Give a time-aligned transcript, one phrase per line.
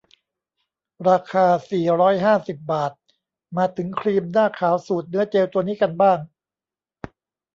[1.09, 2.91] ราคา สี่ร้อยห้าสิบ บาท
[3.57, 6.17] มาถึงครีมหน้าขาวสูตรเนื้อเจลตัวนี้กันบ้าง